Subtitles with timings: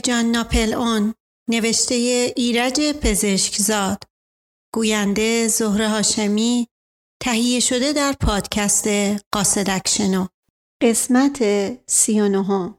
[0.00, 1.14] جان ناپل اون
[1.50, 1.94] نوشته
[2.36, 4.02] ایرج پزشکزاد.
[4.74, 6.68] گوینده زهره هاشمی
[7.22, 8.88] تهیه شده در پادکست
[9.32, 10.28] قاصدک سی
[10.82, 11.38] قسمت
[11.86, 12.74] 39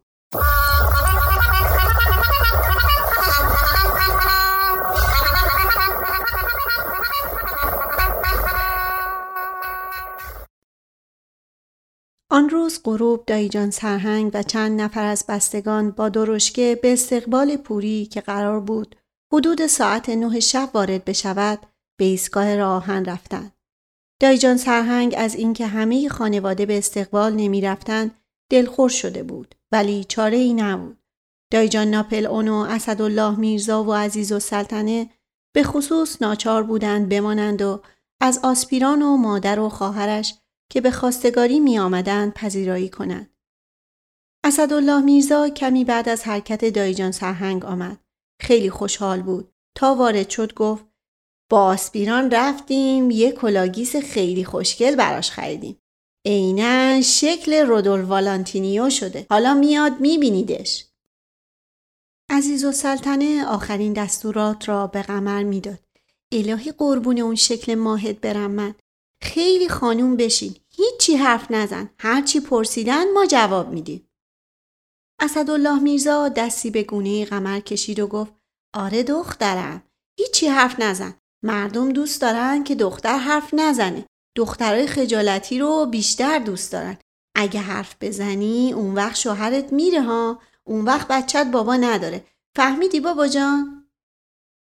[12.33, 18.05] آن روز غروب دایجان سرهنگ و چند نفر از بستگان با درشکه به استقبال پوری
[18.05, 18.95] که قرار بود
[19.33, 21.59] حدود ساعت نه شب وارد بشود
[21.99, 23.51] به ایستگاه راهن رفتند.
[24.21, 28.15] دایجان سرهنگ از اینکه همه خانواده به استقبال نمی رفتند
[28.51, 30.97] دلخور شده بود ولی چاره ای نبود.
[31.51, 35.09] دایجان ناپل اونو اسدالله میرزا و عزیز و سلطنه
[35.55, 37.81] به خصوص ناچار بودند بمانند و
[38.21, 40.35] از آسپیران و مادر و خواهرش
[40.73, 43.29] که به خواستگاری می آمدن پذیرایی کنند.
[44.43, 47.97] اسدالله میرزا کمی بعد از حرکت دایی‌جان سرهنگ آمد.
[48.41, 49.53] خیلی خوشحال بود.
[49.75, 50.85] تا وارد شد گفت
[51.49, 55.79] با آسپیران رفتیم یه کلاه‌گیس خیلی خوشگل براش خریدیم.
[56.25, 59.27] عینا شکل رودولف والانتینو شده.
[59.29, 60.85] حالا میاد میبینیدش.
[62.29, 65.79] عزیزالسلطنه آخرین دستورات را به قمر می‌داد.
[66.31, 68.75] الهی قربون اون شکل ماهد برم من.
[69.21, 70.55] خیلی خانوم بشین.
[70.83, 71.89] هیچی حرف نزن.
[71.99, 74.09] هرچی پرسیدن ما جواب میدیم.
[75.21, 78.33] اسدالله میرزا دستی به گونه قمر کشید و گفت
[78.73, 79.83] آره دخترم.
[80.19, 81.13] هیچی حرف نزن.
[81.43, 84.05] مردم دوست دارن که دختر حرف نزنه.
[84.35, 86.97] دخترای خجالتی رو بیشتر دوست دارن.
[87.35, 90.41] اگه حرف بزنی اون وقت شوهرت میره ها.
[90.63, 92.25] اون وقت بچت بابا نداره.
[92.55, 93.89] فهمیدی بابا جان؟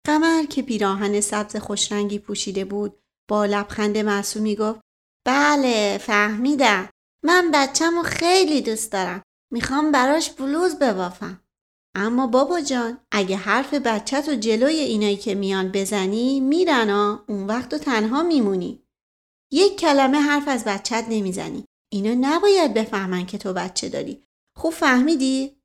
[0.06, 2.98] قمر که پیراهن سبز خوشرنگی پوشیده بود
[3.28, 4.83] با لبخند معصومی گفت
[5.26, 6.88] بله فهمیدم.
[7.22, 9.22] من بچم خیلی دوست دارم.
[9.52, 11.40] می‌خوام براش بلوز ببافم.
[11.96, 17.46] اما بابا جان اگه حرف بچت و جلوی اینایی که میان بزنی میرن ها اون
[17.46, 18.82] وقت تو تنها میمونی.
[19.52, 21.64] یک کلمه حرف از بچت نمی‌زنی.
[21.92, 24.24] اینا نباید بفهمن که تو بچه داری.
[24.56, 25.56] خوب فهمیدی؟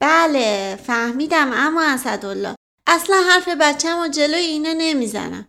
[0.00, 2.54] بله فهمیدم اما اسدالله.
[2.86, 5.48] اصلا حرف بچم و جلوی اینا نمی‌زنم.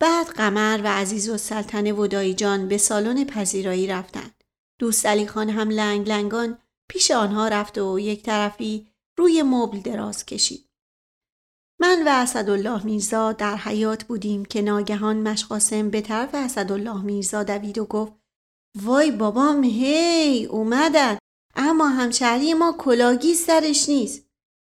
[0.00, 4.44] بعد قمر و عزیز و سلطنه و جان به سالن پذیرایی رفتند.
[4.78, 8.88] دوست علی خان هم لنگ لنگان پیش آنها رفت و یک طرفی
[9.18, 10.68] روی مبل دراز کشید.
[11.80, 17.78] من و اسدالله میرزا در حیات بودیم که ناگهان مشقاسم به طرف اسدالله میرزا دوید
[17.78, 18.12] و گفت
[18.82, 21.18] وای بابام هی اومدن
[21.56, 24.26] اما همشهری ما کلاگی سرش نیست.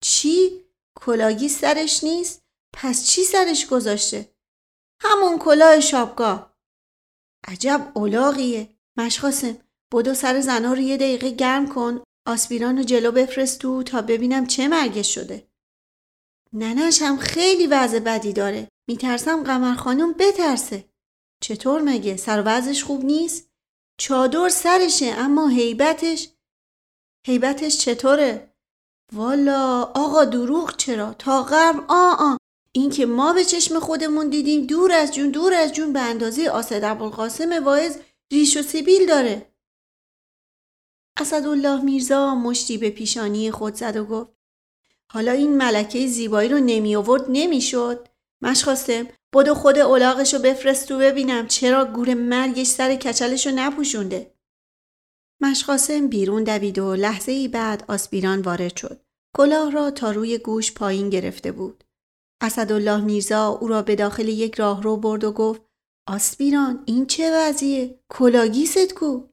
[0.02, 0.64] چی؟
[0.96, 2.42] کلاگی سرش نیست؟
[2.74, 4.37] پس چی سرش گذاشته؟
[5.00, 6.56] همون کلاه شابگاه
[7.48, 8.78] عجب اولاغیه.
[8.96, 9.58] مشخاصم
[9.92, 14.46] بدو سر زنا رو یه دقیقه گرم کن آسپیران رو جلو بفرست تو تا ببینم
[14.46, 15.48] چه مرگش شده.
[16.52, 18.68] ننش هم خیلی وضع بدی داره.
[18.88, 20.88] میترسم قمر خانم بترسه.
[21.42, 23.50] چطور مگه؟ سر وضعش خوب نیست؟
[24.00, 26.28] چادر سرشه اما حیبتش
[27.26, 28.54] حیبتش چطوره؟
[29.12, 32.36] والا آقا دروغ چرا؟ تا غرب آ آ
[32.78, 36.48] این که ما به چشم خودمون دیدیم دور از جون دور از جون به اندازه
[36.48, 37.96] آسد ابوالقاسم واعظ
[38.32, 39.52] ریش و سیبیل داره.
[41.20, 44.30] اسدالله میرزا مشتی به پیشانی خود زد و گفت
[45.12, 48.08] حالا این ملکه زیبایی رو نمی آورد نمی‌شد
[48.42, 54.34] مش‌قاسم بدو خود الاغش رو بفرست تو ببینم چرا گور مرگش سر کچلش رو نپوشونده
[55.40, 59.00] مش‌قاسم بیرون دوید و لحظه ای بعد آسپیران وارد شد.
[59.36, 61.84] کلاه را تا روی گوش پایین گرفته بود.
[62.40, 65.62] اسدالله میرزا او را به داخل یک راهرو برد و گفت
[66.08, 69.28] آسپیران این چه وضعیه؟ کلاه‌گیست کو؟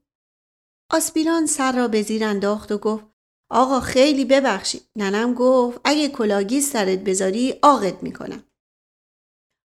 [0.92, 3.06] آسپیران سر را به زیر انداخت و گفت
[3.52, 8.44] آقا خیلی ببخشید ننم گفت اگه کلاه‌گیس سرت بذاری عاقت می‌کنم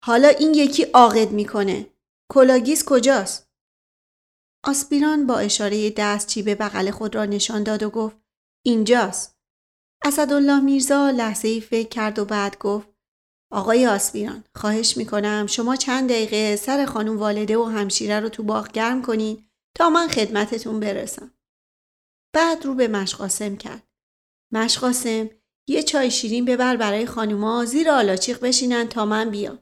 [0.03, 1.89] حالا این یکی آقد می‌کنه
[2.31, 3.47] کلاگیس کجاست؟
[4.65, 8.17] آسپیران با اشاره دست به بغل خود را نشان داد و گفت
[8.65, 9.37] اینجاست.
[10.05, 12.96] اسدالله میرزا لحظه ای فکر کرد و بعد گفت
[13.51, 18.71] آقای آسپیران خواهش می‌کنم شما چند دقیقه سر خانم والده و همشیره رو تو باغ
[18.71, 19.43] گرم کنین
[19.75, 21.31] تا من خدمتتون برسم.
[22.35, 23.83] بعد رو به مشقاسم کرد.
[24.53, 25.29] مشقاسم
[25.67, 29.59] یه چای شیرین ببر برای خانوما زیر آلاچیق بشینن تا من بیام.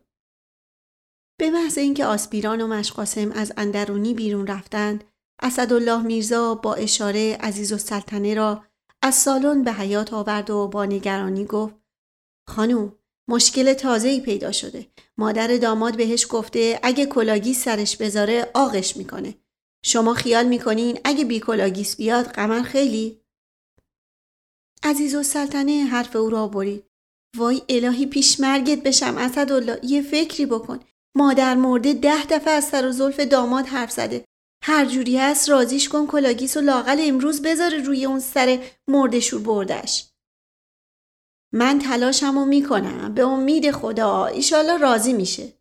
[1.40, 5.04] به محض اینکه آسپیران و مش‌قاسم از اندرونی بیرون رفتند
[5.42, 8.66] اسدالله میرزا با اشاره عزیزالسلطنه را
[9.02, 11.76] از سالن به حیاط آورد و با نگرانی گفت
[12.48, 12.94] خانوم
[13.30, 14.88] مشکل تازه ای پیدا شده.
[15.18, 19.36] مادر داماد بهش گفته اگه کلاه‌گیس سرش بذاره عاقش می‌کنه.
[19.86, 23.22] شما خیال می‌کنین اگه بی کلاه‌گیس بیاد قمر خیلی؟
[24.84, 26.84] عزیزالسلطنه حرف او را برید.
[27.38, 30.80] وای الهی پیش مرگت بشم اسدالله یه فکری بکن.
[31.18, 34.26] مادر مرده ده دفعه از سر و زلف داماد حرف زده.
[34.64, 40.06] هر جوری هست راضیش کن کلاه‌گیس و لاقل امروز بذاره روی اون سر مرده‌شور بردش.
[41.56, 43.14] من تلاشمو می‌کنم.
[43.14, 44.26] به امید خدا.
[44.26, 45.54] ایشالا راضی میشه.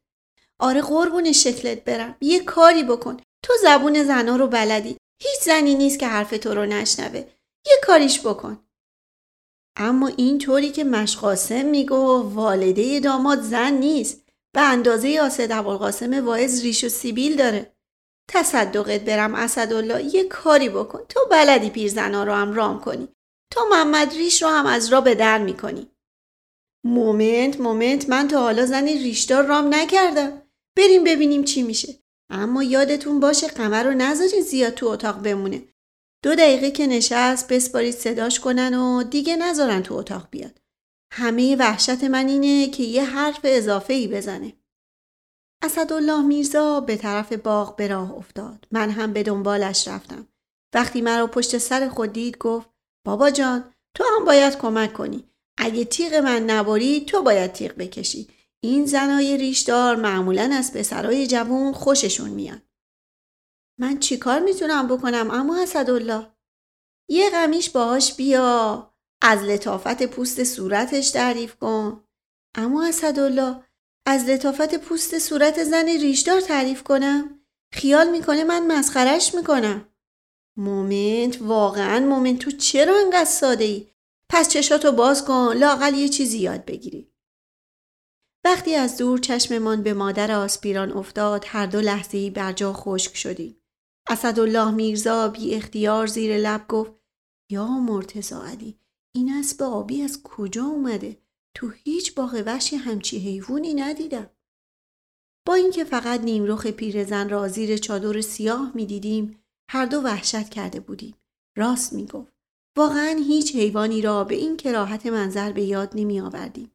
[0.58, 2.16] آره قربون شکلت برم.
[2.20, 3.16] یه کاری بکن.
[3.44, 4.96] تو زبون زنا رو بلدی.
[5.22, 7.18] هیچ زنی نیست که حرف تو رو نشنوه.
[7.66, 8.58] یه کاریش بکن.
[9.76, 14.28] اما این طوری که مش‌قاسم میگه والده داماد زن نیست.
[14.54, 17.72] به اندازه آسد ابوالقاسم واعظ ریش و سیبیل داره.
[18.30, 20.14] تصدقت برم اسدالله.
[20.14, 21.04] یه کاری بکن.
[21.08, 23.08] تو بلدی پیرزنا رو هم رام کنی.
[23.54, 25.90] تو محمد ریش رو هم از را به در می‌کنی.
[26.84, 30.42] moment moment من تا حالا زنی ریشدار رام نکردم.
[30.76, 31.94] بریم ببینیم چی میشه.
[32.30, 35.62] اما یادتون باشه قمر رو نذارین زیاد تو اتاق بمونه.
[36.22, 40.60] دو دقیقه که نشست بسپارید صداش کنن و دیگه نذارن تو اتاق بیاد.
[41.12, 44.52] همه وحشت من اینه که یه حرف اضافه ای بزنه.
[45.62, 48.66] اسدالله میرزا به طرف باغ به راه افتاد.
[48.70, 50.28] من هم به دنبالش رفتم.
[50.74, 52.73] وقتی مرا پشت سر خود دید گفت
[53.04, 55.28] بابا جان تو هم باید کمک کنی
[55.58, 58.28] اگه تیغ من نباری تو باید تیغ بکشی
[58.60, 62.62] این زنای ریشدار معمولا از پسرای جوون خوششون میاد.
[63.80, 66.26] من چیکار می‌تونم بکنم اما اسدالله؟
[67.08, 68.90] یه غمیش باهاش بیا
[69.22, 72.04] از لطافت پوست صورتش تعریف کن.
[72.54, 73.64] اما اسدالله
[74.06, 77.40] از لطافت پوست صورت زن ریشدار تعریف کنم؟
[77.72, 79.93] خیال می‌کنه من مسخرش می‌کنم.
[80.56, 83.90] مومنت واقعا مومنت تو چرا انقدر ساده ای؟
[84.30, 87.10] پس چشاتو باز کن لاقل یه چیزی یاد بگیری.
[88.44, 93.16] وقتی از دور چشممان به مادر آسپیران افتاد هر دو لحظه ای بر جا خشک
[93.16, 93.56] شدیم.
[94.08, 96.92] اسدالله میرزا بی اختیار زیر لب گفت
[97.50, 98.78] یا مرتزا علی
[99.14, 101.16] این اسب آبی از کجا اومده؟
[101.56, 104.30] تو هیچ باغ وحشی همچی حیوانی ندیدم.
[105.46, 111.14] با اینکه فقط نیمرخ پیرزن را زیر چادر سیاه می‌دیدیم هر دو وحشت کرده بودیم.
[111.56, 112.32] راست می‌گفت.
[112.76, 116.70] واقعا هیچ حیوانی را به این کراهت منظر به یاد نمی آوردیم.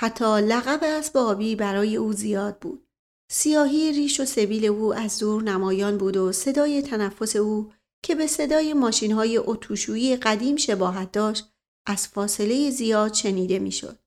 [0.00, 2.86] حتی لقب اسب آبی برای او زیاد بود.
[3.30, 8.26] سیاهی ریش و سبیل او از دور نمایان بود و صدای تنفس او که به
[8.26, 11.52] صدای ماشین های اتوشویی قدیم شباهت داشت
[11.86, 13.98] از فاصله زیاد شنیده می‌شد.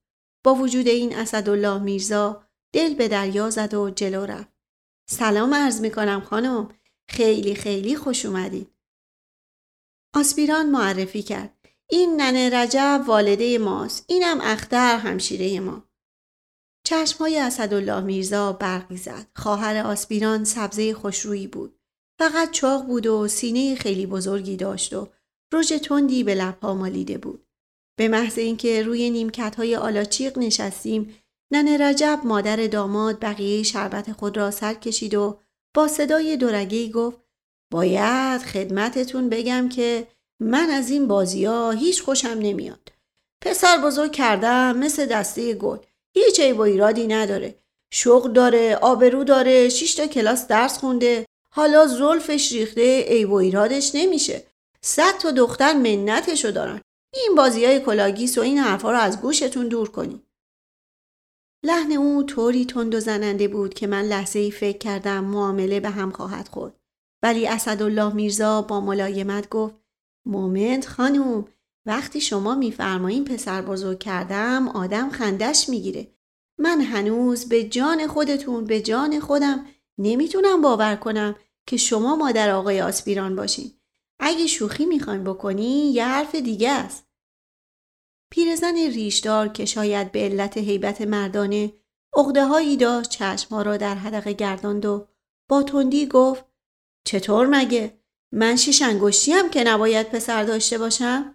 [0.44, 2.42] با وجود این اسدالله میرزا
[2.72, 4.52] دل به دریا زد و جلو رفت.
[5.10, 6.68] سلام عرض می کنم خانم.
[7.18, 8.70] خیلی خیلی خوش اومدید.
[10.14, 11.58] آسپیران معرفی کرد.
[11.90, 14.04] این ننه رجب والده ماست.
[14.08, 15.84] اینم اختر همشیره ما.
[16.86, 19.26] چشمهای اسدالله میرزا برقی زد.
[19.36, 21.78] خواهر آسپیران سبزه خوشرویی بود.
[22.18, 25.08] فقط چاق بود و سینه خیلی بزرگی داشت و
[25.52, 27.46] رژ تندی به لبها مالیده بود.
[27.98, 31.14] به محض اینکه روی نیمکت های آلاچیق نشستیم
[31.52, 35.40] ننه رجب مادر داماد بقیه شربت خود را سر کشید و
[35.74, 37.18] با صدای دورگه‌ای گفت
[37.70, 40.06] باید خدمتتون بگم که
[40.40, 42.92] من از این بازی ها هیچ خوشم نمیاد.
[43.40, 45.78] پسر بزرگ کردم مثل دسته گل.
[46.14, 47.54] هیچ عیب و ایرادی نداره.
[47.92, 51.26] شغل داره، آبرو داره، شش تا کلاس درس خونده.
[51.50, 54.42] حالا زلفش ریخته عیب و ایرادش نمیشه.
[54.82, 56.80] صد تا دختر منتشو دارن.
[57.14, 60.22] این بازی های کلاه‌گیس و این حرفا رو از گوشتون دور کنی.
[61.62, 65.90] لحن او طوری تند و زننده بود که من لحظه ای فکر کردم معامله به
[65.90, 66.74] هم خواهد خورد.
[67.22, 69.74] ولی اسدالله میرزا با ملایمت گفت
[70.26, 71.44] مومنت خانوم
[71.86, 76.12] وقتی شما میفرمایین پسر بزرگ کردم آدم خندش می‌گیره.
[76.58, 79.66] من هنوز به جان خودتون به جان خودم
[79.98, 81.36] نمی‌تونم باور کنم
[81.66, 83.72] که شما مادر آقای آسپیران باشین.
[84.20, 87.07] اگه شوخی می‌خواین بکنی یه حرف دیگه است.
[88.30, 91.72] پیرزن ریشدار که شاید به علت حیبت مردانه
[92.16, 95.08] اغده هایی داشت چشمها را در حدقه گرداند و
[95.48, 96.44] با تندی گفت
[97.04, 97.98] چطور مگه
[98.32, 101.34] من شیش انگشتی هم که نباید پسر داشته باشم؟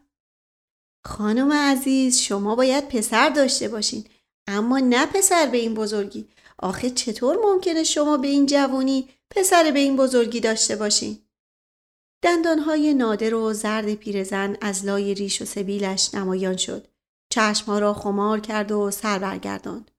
[1.06, 4.06] خانم عزیز شما باید پسر داشته باشین
[4.48, 9.80] اما نه پسر به این بزرگی آخه چطور ممکنه شما به این جوانی پسر به
[9.80, 11.23] این بزرگی داشته باشین؟
[12.24, 16.88] دندانهای نادر و زرد پیرزن از لای ریش و سبیلش نمایان شد.
[17.30, 19.92] چشمها را خمار کرد و سر برگرداند.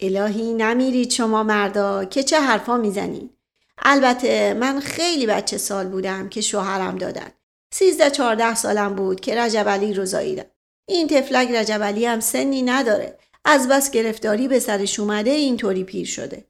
[0.00, 3.30] الهی نمیرید شما مردا که چه حرفا می‌زنین؟
[3.78, 7.30] البته من خیلی بچه سال بودم که شوهرم دادن.
[7.72, 10.46] سیزده چهارده سالم بود که رجب رو زاییدم.
[10.88, 13.18] این تفلک رجب هم سنی نداره.
[13.44, 16.44] از بس گرفتاری به سرش اومده اینطوری پیر شده.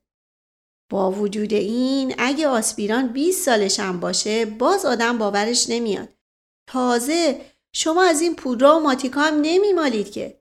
[0.94, 6.08] با وجود این اگه آسپیران 20 سالش هم باشه باز آدم باورش نمیاد.
[6.68, 7.40] تازه
[7.72, 10.40] شما از این پودرا و ماتیکا هم نمیمالید که.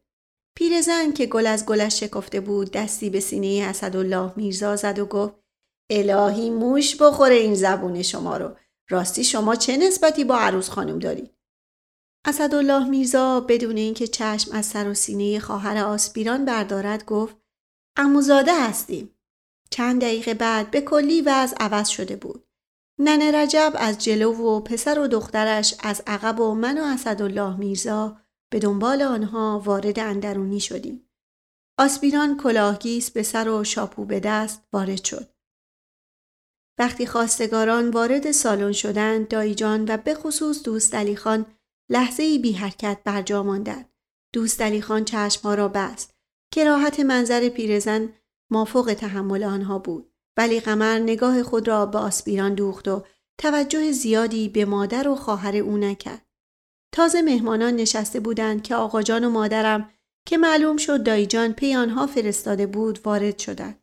[0.57, 5.35] پیرزن که گل از گلش شکفته بود دستی به سینه اسدالله میرزا زد و گفت
[5.89, 8.55] الهی موش بخوره این زبون شما رو.
[8.89, 11.31] راستی شما چه نسبتی با عروس خانم دارید؟
[12.25, 17.35] اسدالله میرزا بدون اینکه چشم از سر و سینه خواهر آسپیران بردارد گفت
[17.97, 19.09] اموزاده هستیم.
[19.73, 22.47] چند دقیقه بعد به کلی وضع عوض شده بود
[22.99, 28.17] ننه رجب از جلو و پسر و دخترش از عقب و من و اسدالله میرزا
[28.51, 31.09] به دنبال آنها وارد اندرونی شدیم.
[31.79, 35.29] آسپیران کلاهگیس به سر و شاپو به دست وارد شد.
[36.79, 41.45] وقتی خواستگاران وارد سالن شدند دایجان و به خصوص دوست علی خان
[41.89, 43.89] لحظه ای بی حرکت بر جا ماندند.
[44.33, 46.13] دوست علی خان چشمها را بست.
[46.53, 48.09] کراهت منظر پیرزن
[48.53, 50.09] مافوق تحمل آنها بود.
[50.37, 53.03] ولی قمر نگاه خود را به آسپیران دوخت و
[53.37, 56.25] توجه زیادی به مادر و خواهر او نکرد.
[56.93, 59.89] تازه مهمانان نشسته بودند که آقا جان و مادرم
[60.27, 63.79] که معلوم شد دایجان پی آنها فرستاده بود وارد شدند.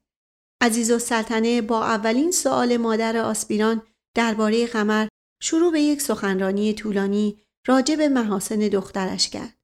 [0.63, 3.83] عزیز و سلطنه با اولین سوال مادر آسپیران
[4.17, 5.09] درباره قمر
[5.43, 9.57] شروع به یک سخنرانی طولانی راجع به محاسن دخترش کرد.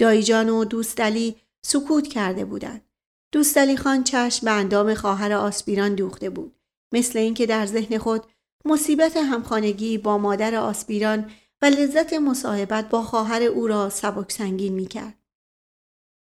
[0.00, 2.90] دایجان و دوستالی سکوت کرده بودند.
[3.34, 6.56] دوستالی خان چشم به اندام خواهر آسپیران دوخته بود.
[6.92, 8.26] مثل اینکه در ذهن خود
[8.64, 11.30] مصیبت همخانگی با مادر آسپیران
[11.62, 15.18] و لذت مصاحبت با خواهر او را سبک سنگین می کرد.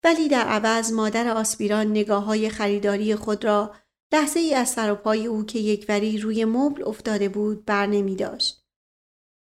[0.04, 3.74] ولی در عوض مادر آسپیران نگاه های خریداری خود را
[4.12, 8.16] لحظه ای از سر و پای او که یکوری روی مبل افتاده بود بر نمی
[8.16, 8.66] داشت.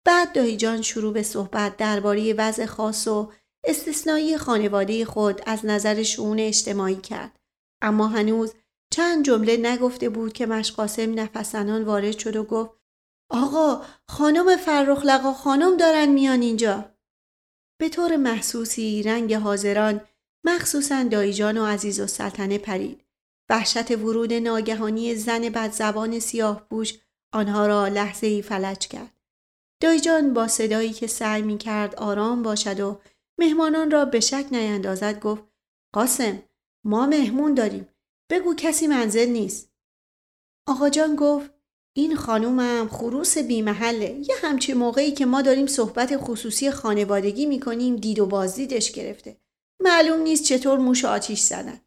[0.05, 3.33] بعد دایجان شروع به صحبت درباره وضع خاص و
[3.64, 7.39] استثنایی خانواده خود از نظر شعون اجتماعی کرد.
[7.82, 8.54] اما هنوز
[8.92, 12.70] چند جمله نگفته بود که مشقاسم نفسنان وارد شد و گفت
[13.30, 16.94] آقا خانم فرخلقا خانم دارن میان اینجا.
[17.80, 20.00] به طور محسوسی رنگ حاضران
[20.44, 23.04] مخصوصا دایجان و عزیز و سلطنه پرید.
[23.50, 26.99] وحشت ورود ناگهانی زن بد زبان سیاه پوش
[27.32, 29.20] آنها را لحظه ای فلج کرد.
[29.82, 33.00] دایجان با صدایی که سعی می کرد آرام باشد و
[33.38, 35.42] مهمانان را به شک نیندازد گفت
[35.94, 36.42] قاسم
[36.84, 37.88] ما مهمون داریم.
[38.30, 39.70] بگو کسی منزل نیست.
[40.68, 41.50] آقا جان گفت
[41.96, 44.10] این خانومم خروس بیمحله.
[44.28, 49.37] یه همچی موقعی که ما داریم صحبت خصوصی خانوادگی می‌کنیم دید و بازدیدش گرفته.
[49.80, 51.80] معلوم نیست چطور موش آتیش زدن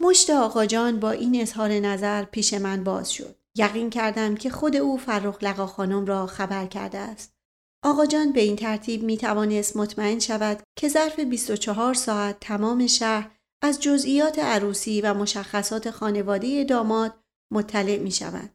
[0.00, 3.36] مشت آقا جان با این اظهار نظر پیش من باز شد.
[3.56, 7.36] یقین کردم که خود او فرخ لقا خانم را خبر کرده است.
[7.84, 13.35] آقا جان به این ترتیب می توانست مطمئن شود که ظرف 24 ساعت تمام شهر
[13.66, 17.14] از جزئیات عروسی و مشخصات خانواده داماد
[17.52, 18.50] مطلع می شود.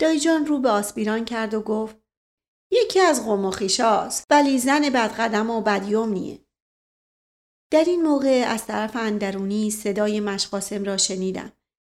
[0.00, 1.96] دایجان رو به آسپیران کرد و گفت
[2.72, 3.52] یکی از قوم و
[4.30, 6.44] ولی زن بدقدم و بدیومیه.
[7.72, 11.52] در این موقع از طرف اندرونی صدای مشقاسم را شنیدم.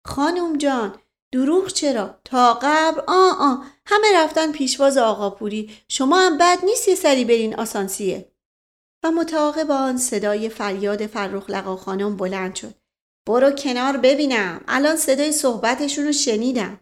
[0.06, 0.98] خانم جان
[1.32, 3.56] دروغ چرا؟ تا قبل آ آ
[3.86, 8.32] همه رفتن پیشواز آقا پوری شما هم بد نیست یه سری برین آسانسیه.
[9.02, 12.74] و متعاقب آن صدای فریاد فرخ لقا خانم بلند شد.
[13.26, 16.80] برو کنار ببینم الان صدای صحبتشون رو شنیدم.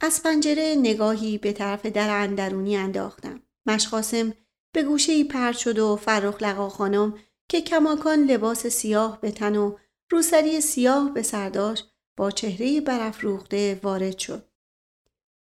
[0.00, 3.42] از پنجره نگاهی به طرف در اندرونی انداختم.
[3.66, 4.34] مشقاسم
[4.74, 7.18] به گوشه ای پرد شد و فرخ لقا خانم
[7.48, 9.76] که کماکان لباس سیاه به تن و
[10.10, 11.84] روسری سیاه به سرداش
[12.16, 14.48] با چهره برافروخته وارد شد.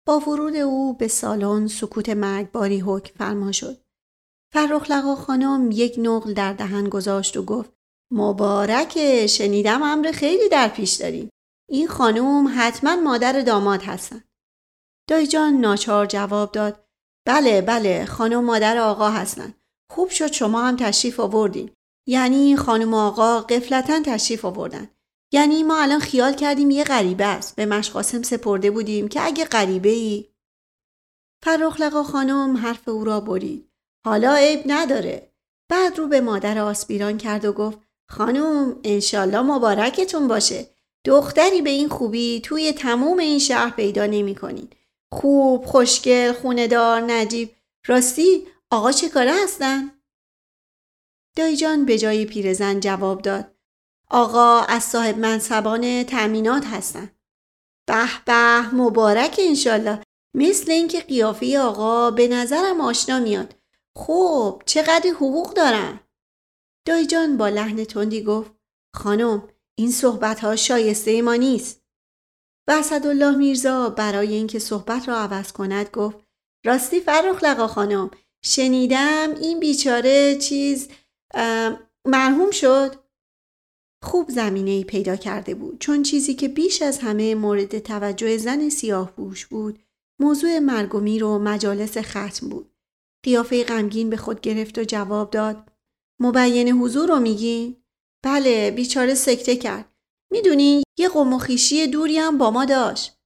[0.06, 3.84] با ورود او به سالن سکوت مرگباری حکم فرما شد.
[4.54, 7.74] فرخ لقا خانم یک نقل در دهن گذاشت و گفت
[8.14, 11.30] مبارکه شنیدم امر خیلی در پیش داریم.
[11.70, 14.24] این خانم حتما مادر داماد هستن.
[15.10, 16.86] دایجان ناچار جواب داد
[17.28, 19.54] بله بله خانم مادر آقا هستن.
[19.92, 21.72] خوب شد شما هم تشریف آوردین.
[22.08, 24.88] یعنی خانم آقا قفلتا تشریف آوردن.
[25.34, 27.56] یعنی ما الان خیال کردیم یه غریبه است.
[27.56, 30.32] به مشقاسم سپرده بودیم که اگه غریبه ای
[31.44, 33.71] فرخ لقا خانم حرف او را برید.
[34.06, 35.32] حالا عیب نداره.
[35.70, 37.78] بعد رو به مادر آسپیران کرد و گفت
[38.10, 40.68] خانم انشالله مبارکتون باشه.
[41.06, 44.70] دختری به این خوبی توی تموم این شهر پیدا نمی کنین.
[45.14, 47.56] خوب، خوشگل، خوندار، نجیب.
[47.88, 49.92] راستی آقا چه کاره هستن؟
[51.38, 53.56] دایجان به جای پیرزن جواب داد.
[54.10, 57.12] آقا از صاحب منصبان تأمینات هستن.
[57.88, 60.04] به به مبارک انشالله.
[60.36, 63.61] مثل اینکه قیافه آقا به نظرم آشنا میاد.
[63.98, 66.00] خب چقدر حقوق دارن؟
[66.88, 68.52] دایجان با لحن تندی گفت
[68.96, 71.82] خانم این صحبت ها شایسته ما نیست.
[72.68, 76.18] و اسدالله میرزا برای اینکه صحبت را عوض کند گفت
[76.66, 78.12] راستی فرخ لقا خانم
[78.44, 80.90] شنیدم این بیچاره چیز
[82.06, 82.96] مرحوم شد
[84.04, 88.70] خوب زمینه ای پیدا کرده بود چون چیزی که بیش از همه مورد توجه زن
[88.70, 89.16] سیاه
[89.50, 89.80] بود
[90.20, 92.71] موضوع مرگ و میر و مجالس ختم بود
[93.24, 95.72] قیافه غمگین به خود گرفت و جواب داد.
[96.20, 97.78] مبین حضور رو میگین
[98.24, 99.86] بله بیچاره سکته کرد.
[100.32, 103.18] می‌دونی یه قوم و خیشی دوری هم با ما داشت.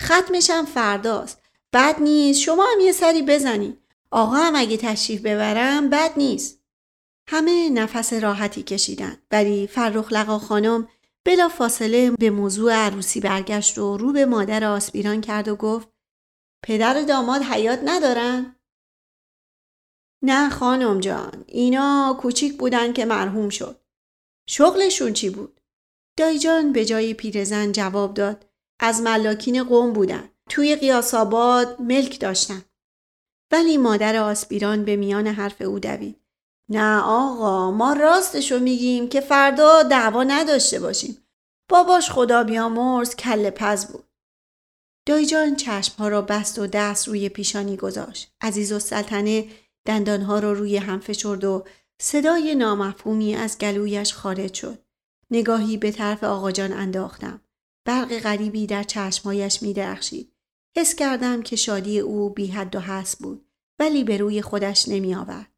[0.00, 1.42] ختمش هم فرداست.
[1.72, 2.40] بد نیست.
[2.40, 3.78] شما هم یه سری بزنید
[4.10, 6.62] آقا هم اگه تشریف ببرم بد نیست.
[7.28, 9.16] همه نفس راحتی کشیدن.
[9.30, 10.88] ولی فرخ لقا خانم
[11.24, 15.88] بلا فاصله به موضوع عروسی برگشت و رو به مادر آسپیران کرد و گفت
[16.64, 18.57] پدر داماد حیات ندارن؟
[20.22, 23.80] نه خانم جان اینا کوچیک بودن که مرحوم شد.
[24.48, 25.60] شغلشون چی بود؟
[26.16, 28.46] دایی جان به جای پیرزن جواب داد
[28.80, 30.30] از ملاکین قوم بودن.
[30.48, 32.62] توی قیاساباد ملک داشتن.
[33.52, 36.20] ولی مادر آسپیران به میان حرف او دوید.
[36.68, 41.18] نه آقا ما راستشو میگیم که فردا دعوا نداشته باشیم.
[41.68, 44.04] باباش خدا بیامرز کل پز بود.
[45.06, 48.32] دایی جان چشمها را بست و دست روی پیشانی گذاشت.
[48.40, 49.48] عزیز و سلطنه
[49.88, 51.64] دندانها را روی هم فشرد و
[52.00, 54.78] صدای نامفهومی از گلویش خارج شد
[55.30, 57.40] نگاهی به طرف آقاجان انداختم
[57.86, 60.32] برق غریبی در چشمهایش می درخشید.
[60.76, 65.14] حس کردم که شادی او بی حد و حس بود ولی به روی خودش نمی
[65.14, 65.52] آورد.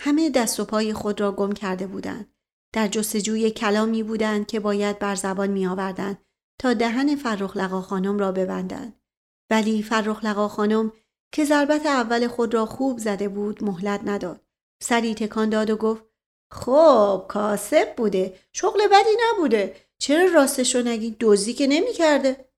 [0.00, 2.34] همه دست و پای خود را گم کرده بودند.
[2.72, 6.18] در جستجوی کلامی بودند که باید بر زبان می آوردند
[6.60, 9.00] تا دهن فرخ لقا خانم را ببندند.
[9.50, 10.92] ولی فرخ لقا خانم
[11.32, 14.40] که ضربت اول خود را خوب زده بود مهلت نداد.
[14.82, 16.04] سری تکان داد و گفت
[16.52, 22.48] خب کاسب بوده شغل بدی نبوده چرا راستشو نگی؟ دزدی که نمی‌کرده.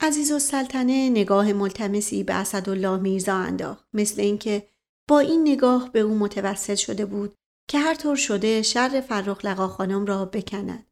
[0.00, 3.88] عزیز و سلطنه نگاه ملتمسی به اسدالله میرزا انداخت.
[3.92, 4.68] مثل اینکه
[5.08, 7.34] با این نگاه به او متوسل شده بود
[7.70, 10.86] که هر طور شده شر فرخ لقا خانم را بکند.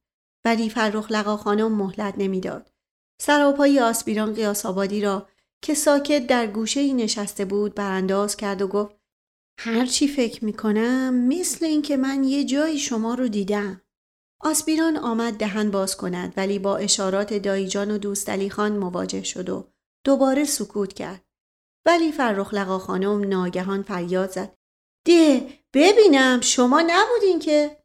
[0.44, 2.72] ولی فرخ لقا خانم مهلت نمی‌داد.
[3.20, 5.28] سراپای آسپیران قیاس آبادی را
[5.66, 8.96] که ساکت در گوشه ای نشسته بود برانداز کرد و گفت
[9.60, 13.80] هرچی فکر می کنم مثل اینکه من یه جایی شما رو دیدم.
[14.40, 19.68] آسپیران آمد دهن باز کند ولی با اشارات دایجان و دوست خان مواجه شد و
[20.04, 21.24] دوباره سکوت کرد.
[21.86, 24.56] ولی فرخ لقا خانم ناگهان فریاد زد.
[25.06, 27.76] ده ببینم شما نبودین که؟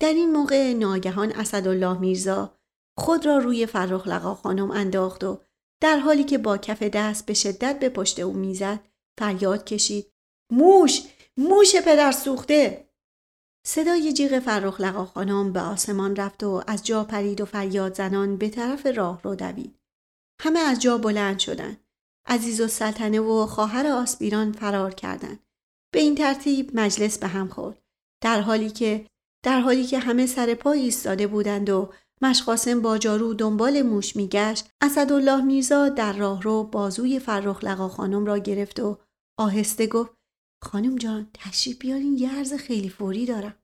[0.00, 2.58] در این موقع ناگهان اسدالله میرزا
[2.98, 5.40] خود را روی فرخ لقا خانم انداخت و
[5.80, 8.80] در حالی که با کف دست به شدت به پشت او می‌زد
[9.18, 10.12] فریاد کشید.
[10.52, 11.02] موش!
[11.36, 12.88] موش پدر سوخته!
[13.66, 18.36] صدای جیغ فرخ لقا خانم به آسمان رفت و از جا پرید و فریاد زنان
[18.36, 19.78] به طرف راه رو دوید.
[20.40, 21.84] همه از جا بلند شدند.
[22.26, 25.40] عزیز و سلطنه و خواهر آسپیران فرار کردند.
[25.92, 27.82] به این ترتیب مجلس به هم خورد.
[28.22, 29.06] در حالی که
[29.44, 34.70] در حالی که همه سر پای ایستاده بودند و مشقاسم با جارو دنبال موش میگشت.
[34.80, 38.98] اسدالله میرزا در راهرو بازوی فرخ لقا خانم را گرفت و
[39.38, 40.10] آهسته گفت
[40.64, 43.54] خانم جان تشریف بیارین یه عرض خیلی فوری دارم.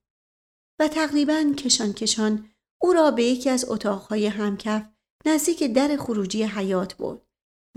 [0.81, 2.51] و تقریبا کشان کشان
[2.83, 4.89] او را به یکی از اتاقهای همکف
[5.27, 7.21] نزدیک در خروجی حیات برد.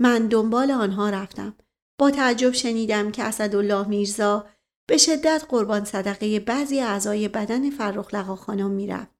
[0.00, 1.56] من دنبال آنها رفتم.
[2.00, 4.46] با تعجب شنیدم که اسدالله میرزا
[4.88, 9.10] به شدت قربان صدقه بعضی اعضای بدن فرخ لقا خانم می‌رفت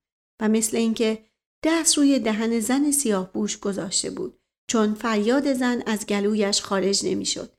[0.42, 1.28] و مثل اینکه
[1.64, 4.38] دست روی دهن زن سیاه بوش گذاشته بود.
[4.71, 7.53] چون فریاد زن از گلویش خارج نمی‌شد.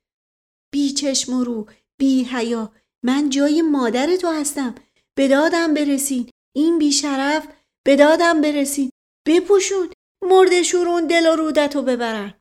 [0.74, 1.68] بی چشم و رو
[2.00, 2.74] بی حیا.
[3.06, 4.76] من جای مادر تو هستم.
[5.18, 6.30] به دادم برسین.
[6.56, 7.48] این بی شرف
[7.86, 8.90] به دادم برسین.
[9.28, 9.90] بپوشون.
[10.24, 12.34] مرد شورون دل و رودتو ببرن.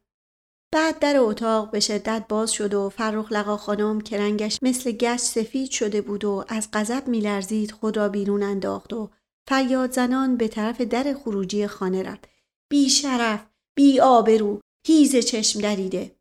[0.74, 5.24] بعد در اتاق به شدت باز شد و فرخ لقا خانم که رنگش مثل گشت
[5.24, 9.10] سفید شده بود و از غضب میلرزید خود را بیرون انداخت و
[9.48, 12.28] فریاد زنان به طرف در خروجی خانه رفت
[12.70, 16.16] بی شرف بی آبرو هیز چشم دریده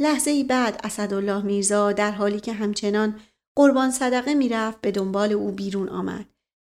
[0.00, 3.20] لحظه بعد اسدالله میرزا در حالی که همچنان
[3.56, 6.26] قربان صدقه می‌رفت به دنبال او بیرون آمد.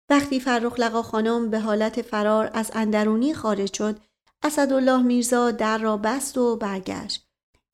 [0.10, 4.00] وقتی فرخ لقا خانم به حالت فرار از اندرونی خارج شد
[4.44, 7.28] اسدالله میرزا در را بست و برگشت.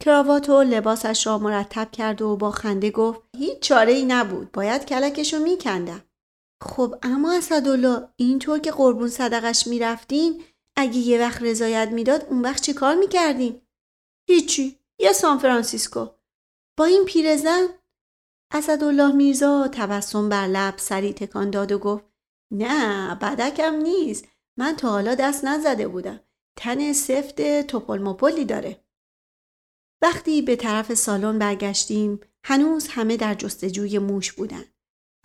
[0.04, 4.86] کراوات و لباسش را مرتب کرد و با خنده گفت هیچ چاره ای نبود باید
[4.86, 6.02] کلکشو میکندم.
[6.62, 10.44] خب اما اسدالله اینطور که قربون صدقش می‌رفتین
[10.76, 13.62] اگه یه وقت رضایت می‌داد اون وقت چه کار می‌کردین؟
[14.28, 14.80] هیچی.
[15.00, 16.08] یا سان فرانسیسکو.
[16.78, 17.68] با این پیرزن
[18.52, 22.04] اسدالله میرزا تبسم بر لب سری تکان داد و گفت
[22.52, 24.26] نه بدکم نیست.
[24.58, 26.20] من تا حالا دست نزده بودم.
[26.56, 28.84] تن سفت توپل مپلی داره.
[30.02, 34.77] وقتی به طرف سالن برگشتیم هنوز همه در جستجوی موش بودند.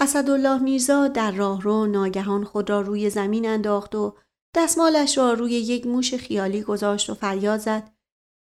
[0.02, 4.14] اسدالله میرزا در راهرو ناگهان خود را روی زمین انداخت و
[4.56, 7.90] دستمالش را روی یک موش خیالی گذاشت و فریاد زد.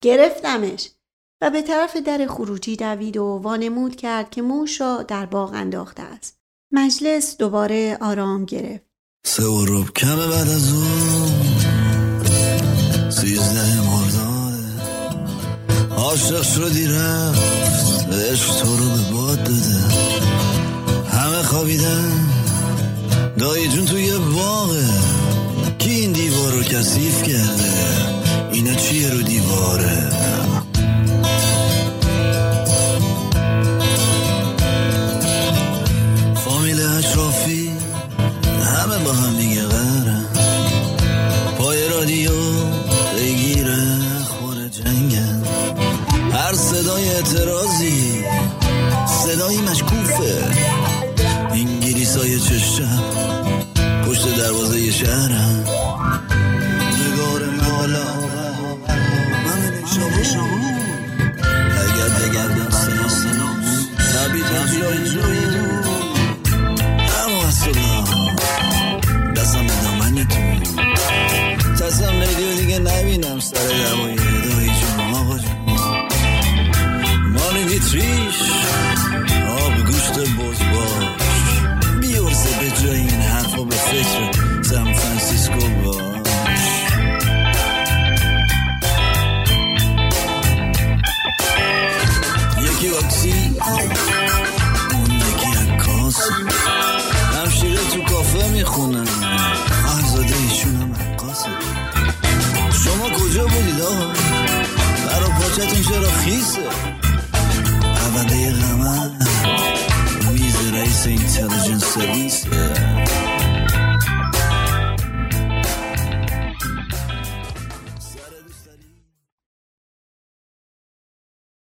[0.02, 0.90] گرفتمش.
[1.42, 6.02] و به طرف در خروجی دوید و وانمود کرد که موش را در باغ انداخته
[6.02, 6.38] است.
[6.72, 8.84] مجلس دوباره آرام گرفت.
[9.26, 11.50] سه و کمه بعد از اون.
[13.10, 14.82] سیزده مرداده
[15.96, 17.42] عاشق شدی رفت.
[18.12, 20.09] عشق تو رو به باد داده
[21.50, 22.28] همه خوابیدن
[23.38, 24.86] دایی جون توی باغه.
[25.78, 27.72] کی این دیوار رو کثیف کرده؟
[28.52, 30.10] اینا چیه رو دیواره؟
[36.44, 37.72] فامیل اشرافی
[38.64, 40.24] همه با هم دیگه قرن
[41.58, 42.32] پای رادیو
[43.16, 45.42] بگیره خور جنگن
[46.32, 48.24] هر صدای اعتراضی
[49.06, 50.79] صدایی مشکوفه.
[52.22, 53.02] انگلیسای چشم
[54.06, 55.64] پشت دروازه شهرم.
[57.00, 58.04] نگار مالا.
[59.44, 59.86] من
[60.24, 60.60] شما
[61.80, 63.64] اگر بگردم سنام
[64.16, 64.46] نبید
[64.80, 65.44] جای جوی
[67.26, 68.04] اما اصلا
[69.36, 70.72] دستم به دامنی تو.
[71.84, 75.14] تصم میدیو دیگه نبینم سر دوای دایی جون.
[75.14, 75.78] آقا جون.
[77.32, 78.49] مانی دیتریش